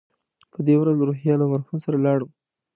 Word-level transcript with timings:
په 0.51 0.59
دې 0.65 0.75
ورځ 0.79 0.95
له 0.99 1.05
روهیال 1.09 1.39
او 1.41 1.51
مرهون 1.53 1.79
سره 1.85 1.97
لاړم. 2.05 2.29